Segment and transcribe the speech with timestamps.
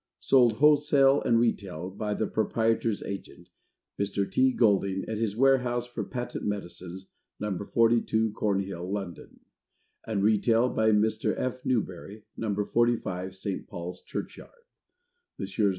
[0.19, 3.49] Sold Wholesale and Retail by the Proprietor's Agent,
[3.99, 4.27] Mr.
[4.27, 4.51] T.
[4.51, 7.05] GOLDING, at his Warehouse for Patent Medicines,
[7.39, 7.55] No.
[7.55, 9.41] 42, Cornhill, London;
[10.07, 11.35] and Retail by Mr.
[11.37, 11.63] F.
[11.65, 12.55] NEWBERY, No.
[12.65, 13.67] 45, St.
[13.67, 14.49] Paul's Church Yard;
[15.37, 15.69] Messrs.